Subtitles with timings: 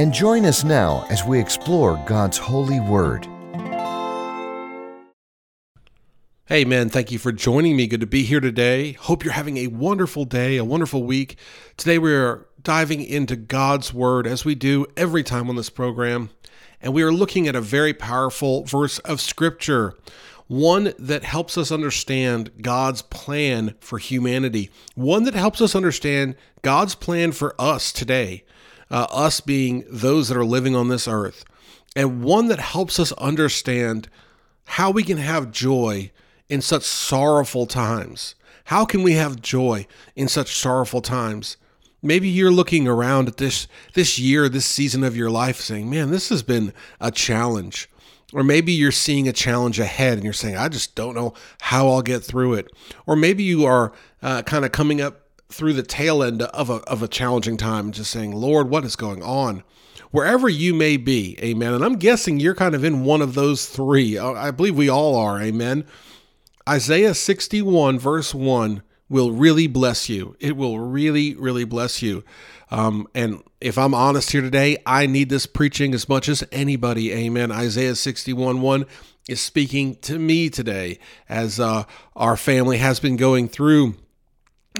[0.00, 3.28] and join us now as we explore God's holy word.
[6.46, 7.86] Hey, man, thank you for joining me.
[7.86, 8.92] Good to be here today.
[8.92, 11.36] Hope you're having a wonderful day, a wonderful week.
[11.76, 16.30] Today, we're diving into God's Word as we do every time on this program.
[16.80, 19.92] And we are looking at a very powerful verse of Scripture,
[20.46, 26.94] one that helps us understand God's plan for humanity, one that helps us understand God's
[26.94, 28.44] plan for us today,
[28.90, 31.44] uh, us being those that are living on this earth,
[31.94, 34.08] and one that helps us understand
[34.64, 36.10] how we can have joy
[36.48, 38.34] in such sorrowful times?
[38.64, 41.56] How can we have joy in such sorrowful times?
[42.02, 46.10] Maybe you're looking around at this this year, this season of your life saying, "Man,
[46.10, 47.88] this has been a challenge."
[48.32, 51.88] Or maybe you're seeing a challenge ahead and you're saying, I just don't know how
[51.88, 52.70] I'll get through it.
[53.06, 55.19] Or maybe you are uh, kind of coming up
[55.52, 58.96] through the tail end of a, of a challenging time just saying, Lord, what is
[58.96, 59.62] going on?
[60.10, 61.72] Wherever you may be, amen.
[61.74, 64.18] And I'm guessing you're kind of in one of those three.
[64.18, 65.84] I believe we all are, amen.
[66.68, 70.36] Isaiah 61, verse 1 will really bless you.
[70.40, 72.24] It will really, really bless you.
[72.70, 77.12] Um, and if I'm honest here today, I need this preaching as much as anybody.
[77.12, 77.50] Amen.
[77.50, 78.86] Isaiah 61 1
[79.28, 81.84] is speaking to me today as uh,
[82.14, 83.96] our family has been going through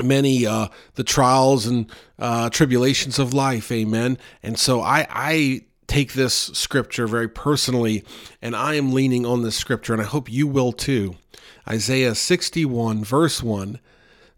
[0.03, 3.71] many uh, the trials and uh, tribulations of life.
[3.73, 4.19] Amen.
[4.43, 8.05] And so I, I take this scripture very personally,
[8.41, 11.17] and I am leaning on this scripture, and I hope you will too.
[11.69, 13.81] Isaiah 61, verse 1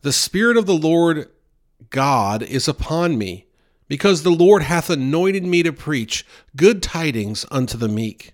[0.00, 1.28] The Spirit of the Lord
[1.90, 3.46] God is upon me,
[3.86, 8.32] because the Lord hath anointed me to preach good tidings unto the meek.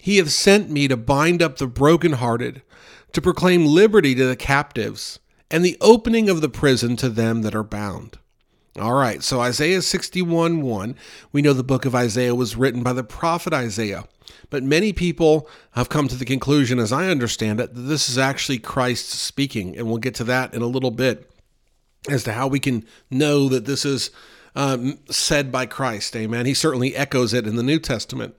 [0.00, 2.62] He hath sent me to bind up the brokenhearted,
[3.12, 7.54] to proclaim liberty to the captives, and the opening of the prison to them that
[7.54, 8.18] are bound.
[8.78, 10.96] All right, so Isaiah 61 1,
[11.32, 14.04] we know the book of Isaiah was written by the prophet Isaiah.
[14.50, 18.18] But many people have come to the conclusion, as I understand it, that this is
[18.18, 19.76] actually Christ speaking.
[19.76, 21.30] And we'll get to that in a little bit
[22.08, 24.10] as to how we can know that this is
[24.54, 26.16] um, said by Christ.
[26.16, 26.46] Amen.
[26.46, 28.34] He certainly echoes it in the New Testament.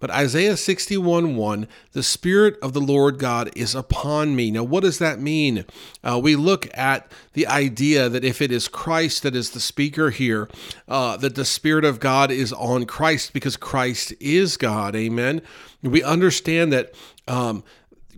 [0.00, 4.50] But Isaiah 61 1, the Spirit of the Lord God is upon me.
[4.50, 5.66] Now, what does that mean?
[6.02, 10.10] Uh, we look at the idea that if it is Christ that is the speaker
[10.10, 10.48] here,
[10.88, 14.96] uh, that the Spirit of God is on Christ because Christ is God.
[14.96, 15.42] Amen.
[15.82, 16.94] We understand that
[17.28, 17.62] um,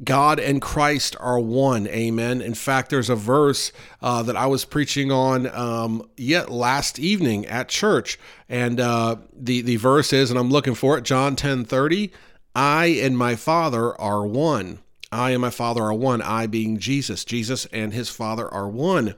[0.02, 1.86] God and Christ are one.
[1.88, 2.40] Amen.
[2.40, 7.46] In fact, there's a verse uh, that I was preaching on um, yet last evening
[7.46, 11.64] at church, and uh, the the verse is, and I'm looking for it, John 10
[11.64, 12.12] 30.
[12.54, 14.80] I and my Father are one.
[15.10, 16.22] I and my Father are one.
[16.22, 17.24] I being Jesus.
[17.24, 19.14] Jesus and his Father are one.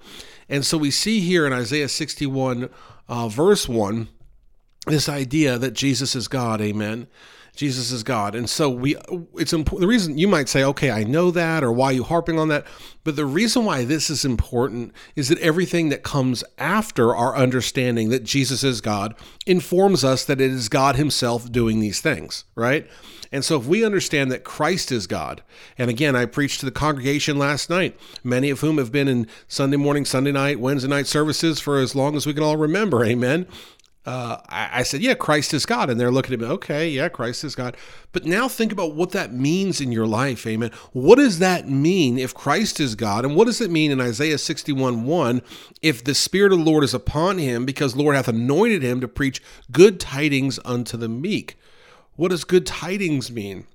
[0.48, 2.68] And so we see here in Isaiah 61,
[3.08, 4.08] uh, verse 1,
[4.86, 6.60] this idea that Jesus is God.
[6.60, 7.06] Amen.
[7.54, 8.34] Jesus is God.
[8.34, 8.96] And so we
[9.34, 12.02] it's important the reason you might say, okay, I know that, or why are you
[12.02, 12.66] harping on that?
[13.04, 18.08] But the reason why this is important is that everything that comes after our understanding
[18.08, 19.14] that Jesus is God
[19.46, 22.88] informs us that it is God Himself doing these things, right?
[23.30, 25.42] And so, if we understand that Christ is God,
[25.76, 29.26] and again, I preached to the congregation last night, many of whom have been in
[29.48, 33.04] Sunday morning, Sunday night, Wednesday night services for as long as we can all remember,
[33.04, 33.46] amen
[34.06, 35.88] uh, I, I, said, yeah, Christ is God.
[35.88, 37.76] And they're looking at me, okay, yeah, Christ is God.
[38.12, 40.72] But now think about what that means in your life, amen.
[40.92, 43.24] What does that mean if Christ is God?
[43.24, 45.42] And what does it mean in Isaiah 61 1
[45.80, 49.08] if the Spirit of the Lord is upon him because Lord hath anointed him to
[49.08, 51.58] preach good tidings unto the meek?
[52.16, 53.66] What does good tidings mean?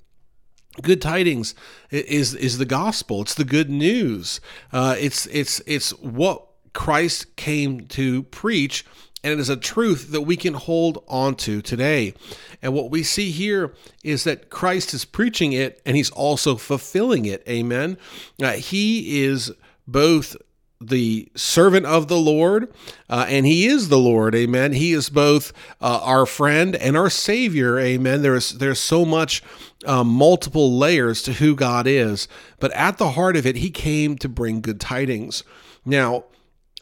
[0.81, 1.55] good tidings
[1.89, 4.39] is is the gospel it's the good news
[4.71, 8.85] uh, it's it's it's what christ came to preach
[9.23, 12.13] and it is a truth that we can hold on to today.
[12.61, 13.73] And what we see here
[14.03, 17.43] is that Christ is preaching it and he's also fulfilling it.
[17.47, 17.97] Amen.
[18.41, 19.51] Uh, he is
[19.87, 20.35] both
[20.81, 22.71] the servant of the Lord,
[23.09, 24.33] uh, and He is the Lord.
[24.33, 24.73] Amen.
[24.73, 25.51] He is both
[25.81, 27.77] uh, our friend and our Savior.
[27.77, 28.21] Amen.
[28.21, 29.43] There's there's so much
[29.85, 32.27] uh, multiple layers to who God is,
[32.59, 35.43] but at the heart of it, He came to bring good tidings.
[35.83, 36.25] Now,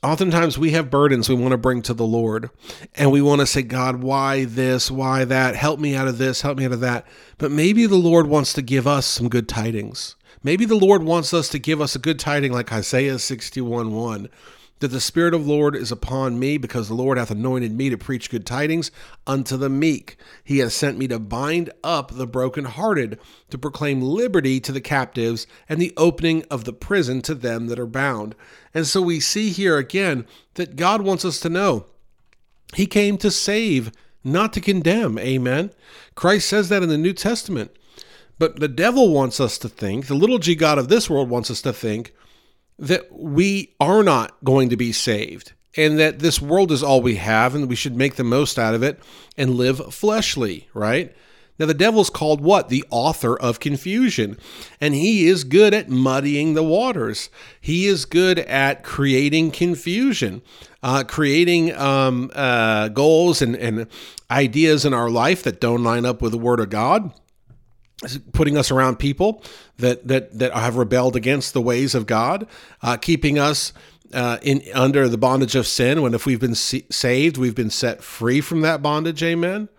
[0.03, 2.51] Oftentimes we have burdens we want to bring to the Lord
[2.95, 4.91] and we want to say, God, why this?
[4.91, 5.55] Why that?
[5.55, 7.07] Help me out of this, help me out of that.
[7.39, 10.15] But maybe the Lord wants to give us some good tidings.
[10.43, 14.29] Maybe the Lord wants us to give us a good tiding like Isaiah 61 1
[14.79, 17.89] that the Spirit of the Lord is upon me, because the Lord hath anointed me
[17.89, 18.91] to preach good tidings
[19.25, 20.17] unto the meek.
[20.43, 23.19] He hath sent me to bind up the brokenhearted,
[23.49, 27.79] to proclaim liberty to the captives, and the opening of the prison to them that
[27.79, 28.35] are bound.
[28.73, 31.85] And so we see here again that God wants us to know
[32.75, 33.91] He came to save,
[34.23, 35.17] not to condemn.
[35.17, 35.71] Amen.
[36.15, 37.71] Christ says that in the New Testament.
[38.39, 41.49] But the devil wants us to think, the little g God of this world wants
[41.49, 42.13] us to think,
[42.79, 47.15] that we are not going to be saved and that this world is all we
[47.15, 48.99] have and we should make the most out of it
[49.37, 51.15] and live fleshly, right?
[51.59, 52.69] Now, the devil's called what?
[52.69, 54.37] The author of confusion.
[54.79, 57.29] And he is good at muddying the waters.
[57.59, 60.43] He is good at creating confusion,
[60.83, 63.87] uh, creating um, uh, goals and, and
[64.29, 67.11] ideas in our life that don't line up with the Word of God
[68.31, 69.43] putting us around people
[69.77, 72.47] that that that have rebelled against the ways of God,
[72.81, 73.73] uh, keeping us
[74.13, 76.01] uh, in under the bondage of sin.
[76.01, 79.23] When if we've been saved, we've been set free from that bondage.
[79.23, 79.69] Amen.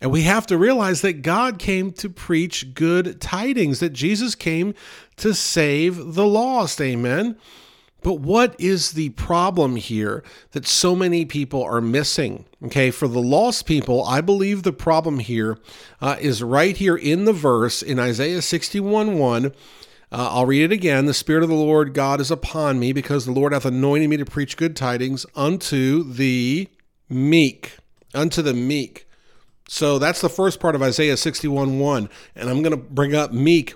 [0.00, 4.74] And we have to realize that God came to preach good tidings, that Jesus came
[5.16, 6.80] to save the lost.
[6.80, 7.36] Amen.
[8.02, 12.46] But what is the problem here that so many people are missing?
[12.64, 15.58] Okay, for the lost people, I believe the problem here
[16.00, 19.46] uh, is right here in the verse in Isaiah 61 1.
[19.46, 19.50] Uh,
[20.12, 21.06] I'll read it again.
[21.06, 24.16] The Spirit of the Lord God is upon me because the Lord hath anointed me
[24.16, 26.68] to preach good tidings unto the
[27.08, 27.76] meek.
[28.12, 29.06] Unto the meek.
[29.68, 32.08] So that's the first part of Isaiah 61 1.
[32.34, 33.74] And I'm going to bring up meek.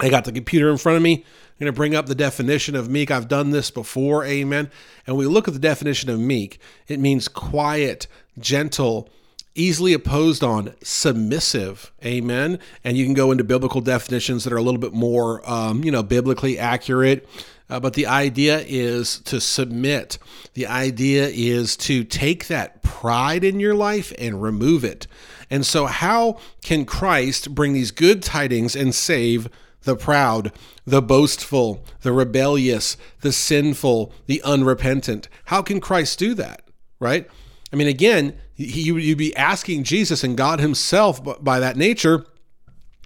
[0.00, 1.24] I got the computer in front of me.
[1.56, 3.10] I'm going to bring up the definition of meek.
[3.10, 4.70] I've done this before, amen.
[5.06, 8.06] And we look at the definition of meek, it means quiet,
[8.38, 9.08] gentle,
[9.54, 12.58] easily opposed on, submissive, amen.
[12.84, 15.90] And you can go into biblical definitions that are a little bit more, um, you
[15.90, 17.26] know, biblically accurate.
[17.70, 20.18] Uh, but the idea is to submit.
[20.52, 25.06] The idea is to take that pride in your life and remove it.
[25.48, 29.48] And so, how can Christ bring these good tidings and save
[29.86, 30.52] the proud,
[30.84, 35.28] the boastful, the rebellious, the sinful, the unrepentant.
[35.46, 36.62] How can Christ do that?
[36.98, 37.26] Right?
[37.72, 42.26] I mean, again, he, you'd be asking Jesus and God Himself by that nature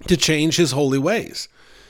[0.06, 1.48] to change His holy ways.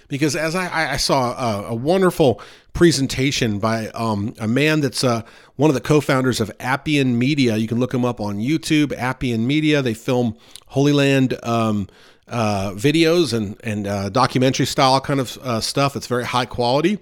[0.08, 2.40] Because as I, I saw a, a, wonderful
[2.72, 5.22] presentation by um, a man that's uh,
[5.54, 7.56] one of the co-founders of Appian Media.
[7.56, 8.92] You can look him up on YouTube.
[8.98, 9.82] Appian Media.
[9.82, 11.88] They film Holy Land um,
[12.30, 15.96] uh, videos and and uh, documentary style kind of uh, stuff.
[15.96, 16.98] It's very high quality.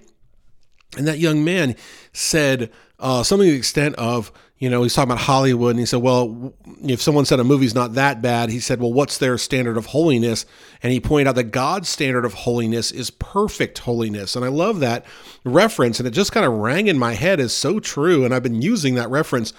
[0.97, 1.75] And that young man
[2.13, 5.85] said uh, something to the extent of, you know, he's talking about Hollywood, and he
[5.85, 6.53] said, well,
[6.83, 9.85] if someone said a movie's not that bad, he said, well, what's their standard of
[9.87, 10.45] holiness?
[10.83, 14.35] And he pointed out that God's standard of holiness is perfect holiness.
[14.35, 15.05] And I love that
[15.45, 18.25] reference, and it just kind of rang in my head as so true.
[18.25, 19.53] And I've been using that reference,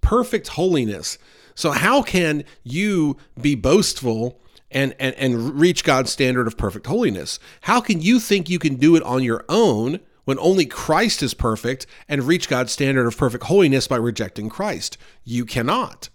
[0.00, 1.18] perfect holiness.
[1.54, 4.40] So, how can you be boastful
[4.70, 7.38] and, and, and reach God's standard of perfect holiness.
[7.62, 11.34] How can you think you can do it on your own when only Christ is
[11.34, 14.98] perfect and reach God's standard of perfect holiness by rejecting Christ?
[15.24, 16.08] You cannot.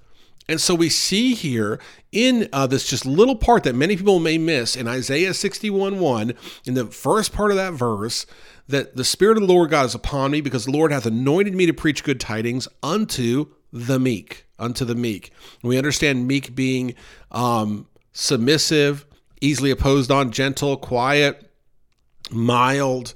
[0.48, 1.80] And so we see here
[2.12, 6.34] in uh, this just little part that many people may miss in Isaiah 61 1,
[6.66, 8.26] in the first part of that verse,
[8.68, 11.56] that the Spirit of the Lord God is upon me because the Lord hath anointed
[11.56, 14.46] me to preach good tidings unto the meek.
[14.60, 15.32] Unto the meek.
[15.62, 16.96] And we understand meek being
[17.32, 19.06] um, submissive,
[19.42, 21.52] easily opposed on, gentle, quiet,
[22.30, 23.14] mild.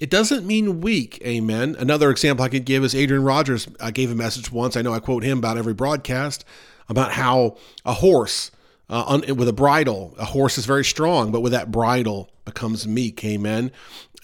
[0.00, 1.76] It doesn't mean weak, amen.
[1.78, 3.68] Another example I could give is Adrian Rogers.
[3.80, 4.76] I gave a message once.
[4.76, 6.44] I know I quote him about every broadcast
[6.88, 8.50] about how a horse
[8.88, 13.24] uh, with a bridle, a horse is very strong, but with that bridle becomes meek,
[13.24, 13.72] amen.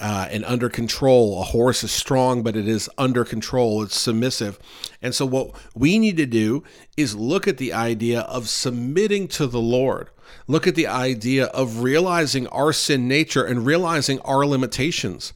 [0.01, 1.41] Uh, and under control.
[1.41, 3.83] A horse is strong, but it is under control.
[3.83, 4.59] It's submissive.
[5.01, 6.65] And so, what we need to do
[6.97, 10.11] is look at the idea of submitting to the Lord.
[10.47, 15.33] Look at the idea of realizing our sin nature and realizing our limitations.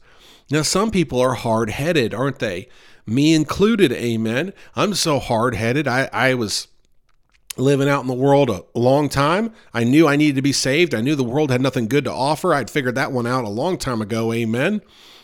[0.49, 2.67] Now, some people are hard headed, aren't they?
[3.05, 4.53] Me included, amen.
[4.75, 5.87] I'm so hard headed.
[5.87, 6.67] I, I was
[7.59, 9.53] living out in the world a long time.
[9.73, 10.93] I knew I needed to be saved.
[10.93, 12.53] I knew the world had nothing good to offer.
[12.53, 14.33] I'd figured that one out a long time ago.
[14.33, 14.81] Amen.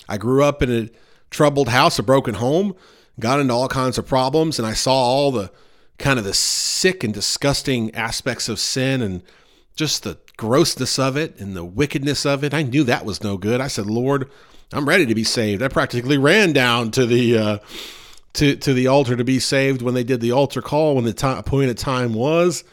[0.08, 0.90] I grew up in a
[1.30, 2.76] troubled house, a broken home,
[3.20, 5.52] got into all kinds of problems, and I saw all the
[5.98, 9.24] kind of the sick and disgusting aspects of sin and
[9.76, 12.54] just the grossness of it and the wickedness of it.
[12.54, 13.62] I knew that was no good.
[13.62, 14.30] I said, Lord,
[14.72, 15.62] I'm ready to be saved.
[15.62, 17.58] I practically ran down to the uh,
[18.34, 21.14] to to the altar to be saved when they did the altar call when the
[21.14, 22.64] time, appointed time was.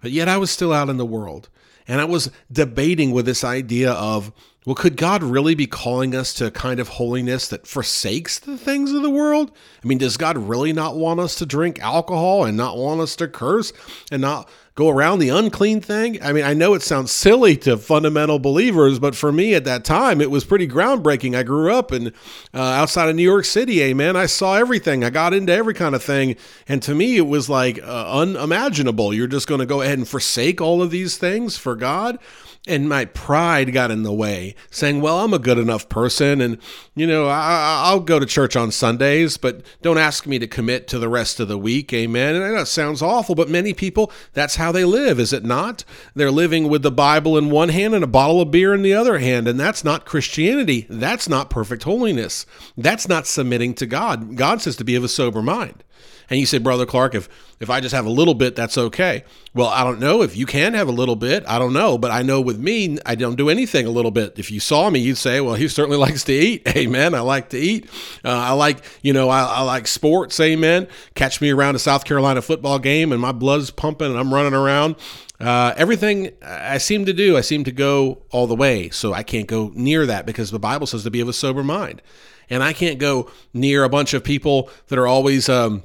[0.00, 1.48] But yet I was still out in the world,
[1.86, 4.32] and I was debating with this idea of
[4.64, 8.56] well, could God really be calling us to a kind of holiness that forsakes the
[8.56, 9.50] things of the world?
[9.82, 13.16] I mean, does God really not want us to drink alcohol and not want us
[13.16, 13.72] to curse
[14.12, 16.22] and not go around the unclean thing?
[16.22, 19.84] I mean, I know it sounds silly to fundamental believers, but for me at that
[19.84, 21.36] time, it was pretty groundbreaking.
[21.36, 22.08] I grew up in
[22.54, 24.16] uh, outside of New York City, amen.
[24.16, 25.04] I saw everything.
[25.04, 26.36] I got into every kind of thing,
[26.68, 29.12] and to me, it was like uh, unimaginable.
[29.12, 32.18] You're just going to go ahead and forsake all of these things for God?
[32.66, 36.58] And my pride got in the way, saying, "Well, I'm a good enough person, and
[36.94, 40.86] you know, I, will go to church on Sundays, but don't ask me to commit
[40.88, 42.36] to the rest of the week." Amen.
[42.36, 45.84] And that sounds awful, but many people, that's how they live, is it not?
[46.14, 48.94] They're living with the Bible in one hand and a bottle of beer in the
[48.94, 50.86] other hand, and that's not Christianity.
[50.88, 52.46] That's not perfect holiness.
[52.76, 54.36] That's not submitting to God.
[54.36, 55.82] God says to be of a sober mind.
[56.30, 57.28] And you say, Brother Clark, if
[57.60, 59.24] if I just have a little bit, that's okay.
[59.54, 61.44] Well, I don't know if you can have a little bit.
[61.46, 64.36] I don't know, but I know with me, I don't do anything a little bit.
[64.36, 67.14] If you saw me, you'd say, "Well, he certainly likes to eat." Amen.
[67.14, 67.88] I like to eat.
[68.24, 70.38] Uh, I like, you know, I, I like sports.
[70.40, 70.88] Amen.
[71.14, 74.54] Catch me around a South Carolina football game, and my blood's pumping, and I'm running
[74.54, 74.96] around.
[75.42, 78.90] Uh, everything I seem to do, I seem to go all the way.
[78.90, 81.64] So I can't go near that because the Bible says to be of a sober
[81.64, 82.00] mind.
[82.48, 85.82] And I can't go near a bunch of people that are always um,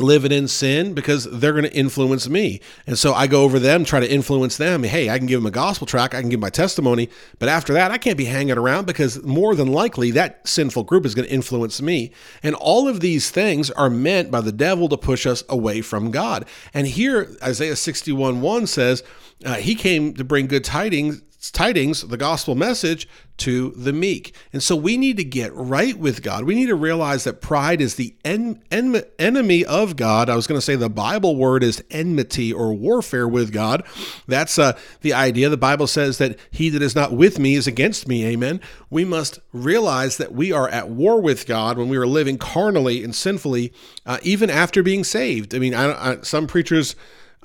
[0.00, 2.60] living in sin because they're going to influence me.
[2.86, 4.82] And so I go over them, try to influence them.
[4.82, 7.08] Hey, I can give them a gospel track, I can give my testimony,
[7.38, 11.06] but after that, I can't be hanging around because more than likely that sinful group
[11.06, 12.12] is going to influence me.
[12.42, 16.10] And all of these things are meant by the devil to push us away from
[16.10, 16.46] God.
[16.72, 19.02] And here, Isaiah 61 1 says,
[19.44, 24.34] uh, He came to bring good tidings tidings, the gospel message, to the meek.
[24.52, 26.44] And so we need to get right with God.
[26.44, 30.28] We need to realize that pride is the en- en- enemy of God.
[30.28, 33.82] I was going to say the Bible word is enmity or warfare with God.
[34.28, 35.48] That's uh, the idea.
[35.48, 38.24] The Bible says that he that is not with me is against me.
[38.26, 38.60] Amen.
[38.88, 43.02] We must realize that we are at war with God when we are living carnally
[43.02, 43.72] and sinfully,
[44.06, 45.54] uh, even after being saved.
[45.54, 46.94] I mean, I, I, some preachers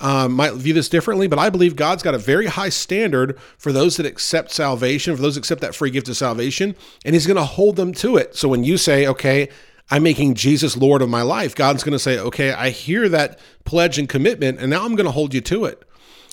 [0.00, 3.70] um, might view this differently, but I believe God's got a very high standard for
[3.70, 7.26] those that accept salvation, for those that accept that free gift of salvation, and He's
[7.26, 8.34] going to hold them to it.
[8.34, 9.50] So when you say, okay,
[9.90, 13.38] I'm making Jesus Lord of my life, God's going to say, okay, I hear that
[13.64, 15.82] pledge and commitment, and now I'm going to hold you to it.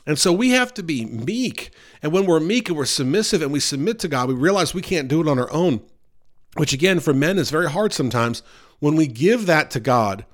[0.06, 1.72] And so we have to be meek.
[2.02, 4.82] And when we're meek and we're submissive and we submit to God, we realize we
[4.82, 5.82] can't do it on our own,
[6.56, 8.42] which again, for men is very hard sometimes.
[8.80, 10.26] When we give that to God,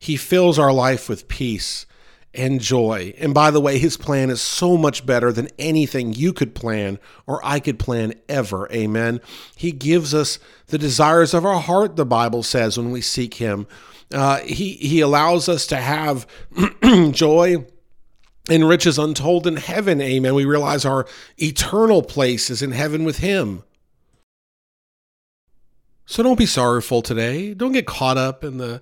[0.00, 1.86] He fills our life with peace
[2.34, 3.14] and joy.
[3.18, 6.98] And by the way, his plan is so much better than anything you could plan
[7.26, 8.70] or I could plan ever.
[8.72, 9.20] Amen.
[9.54, 13.66] He gives us the desires of our heart, the Bible says, when we seek him.
[14.12, 16.26] Uh, he, he allows us to have
[17.12, 17.66] joy
[18.50, 20.00] and riches untold in heaven.
[20.00, 20.34] Amen.
[20.34, 21.06] We realize our
[21.38, 23.62] eternal place is in heaven with him.
[26.04, 27.54] So don't be sorrowful today.
[27.54, 28.80] Don't get caught up in the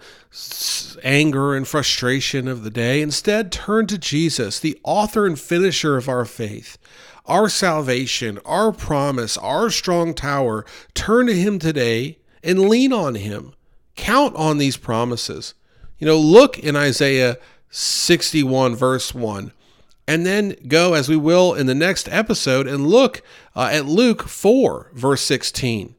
[1.04, 3.02] anger and frustration of the day.
[3.02, 6.78] Instead, turn to Jesus, the author and finisher of our faith,
[7.26, 10.64] our salvation, our promise, our strong tower.
[10.94, 13.54] Turn to Him today and lean on Him.
[13.96, 15.54] Count on these promises.
[15.98, 17.36] You know, look in Isaiah
[17.68, 19.52] 61, verse 1
[20.08, 23.22] and then go as we will in the next episode and look
[23.54, 25.94] uh, at Luke 4, verse 16.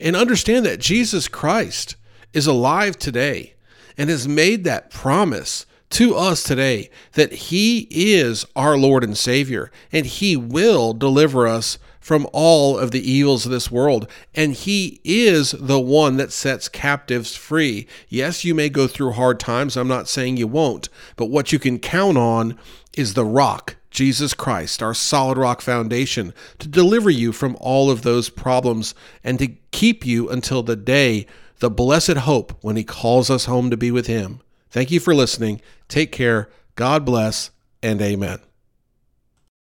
[0.00, 1.96] And understand that Jesus Christ
[2.32, 3.54] is alive today
[3.96, 9.70] and has made that promise to us today that He is our Lord and Savior
[9.92, 14.10] and He will deliver us from all of the evils of this world.
[14.34, 17.86] And He is the one that sets captives free.
[18.08, 19.76] Yes, you may go through hard times.
[19.76, 22.58] I'm not saying you won't, but what you can count on
[22.96, 28.02] is the rock Jesus Christ, our solid rock foundation, to deliver you from all of
[28.02, 31.26] those problems and to keep you until the day,
[31.60, 34.40] the blessed hope, when He calls us home to be with Him.
[34.68, 35.62] Thank you for listening.
[35.88, 36.50] Take care.
[36.74, 38.40] God bless, and amen.